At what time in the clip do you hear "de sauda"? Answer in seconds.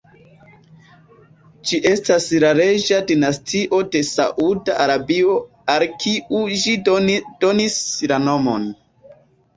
3.97-4.77